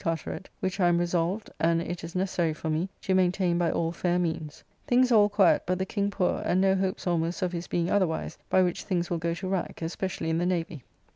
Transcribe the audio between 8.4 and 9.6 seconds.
by which things will go to